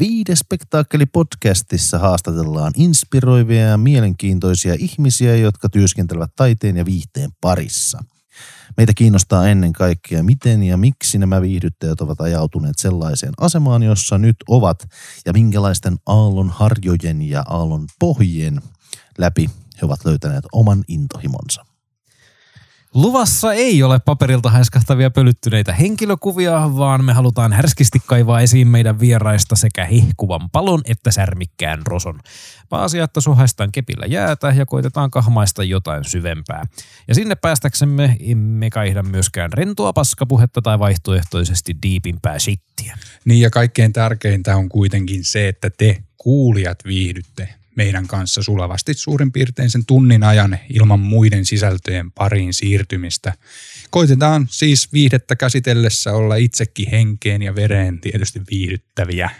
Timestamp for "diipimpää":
41.82-42.38